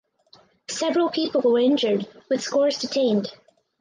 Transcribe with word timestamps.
Several 0.67 1.11
people 1.11 1.41
were 1.41 1.59
injured 1.59 2.07
with 2.27 2.41
scores 2.41 2.79
detained. 2.79 3.31